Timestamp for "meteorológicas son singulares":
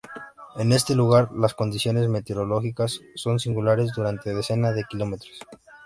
2.09-3.91